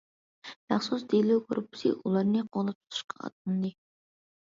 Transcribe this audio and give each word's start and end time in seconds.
مەخسۇس 0.73 1.03
دېلو 1.11 1.37
گۇرۇپپىسى 1.45 1.93
ئۇلارنى 1.99 2.45
قوغلاپ 2.51 2.83
تۇتۇشقا 2.83 3.23
ئاتلاندى. 3.25 3.77